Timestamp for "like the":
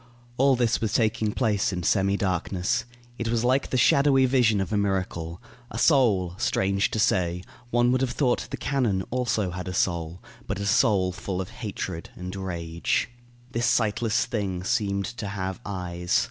3.43-3.77